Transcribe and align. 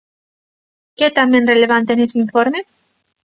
¿Que 0.97 1.03
é 1.09 1.17
tamén 1.19 1.49
relevante 1.53 1.91
nese 1.95 2.17
informe? 2.25 2.59